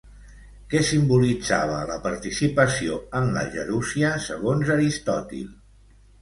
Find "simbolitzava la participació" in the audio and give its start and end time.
0.85-2.97